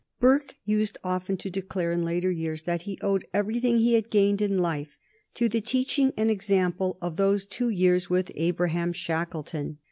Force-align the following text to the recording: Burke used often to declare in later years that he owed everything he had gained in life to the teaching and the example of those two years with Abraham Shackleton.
Burke 0.19 0.55
used 0.65 0.97
often 1.03 1.37
to 1.37 1.51
declare 1.51 1.91
in 1.91 2.03
later 2.03 2.31
years 2.31 2.63
that 2.63 2.81
he 2.89 2.97
owed 3.03 3.23
everything 3.35 3.77
he 3.77 3.93
had 3.93 4.09
gained 4.09 4.41
in 4.41 4.57
life 4.57 4.97
to 5.35 5.47
the 5.47 5.61
teaching 5.61 6.11
and 6.17 6.27
the 6.31 6.33
example 6.33 6.97
of 7.03 7.17
those 7.17 7.45
two 7.45 7.69
years 7.69 8.09
with 8.09 8.31
Abraham 8.33 8.93
Shackleton. 8.93 9.77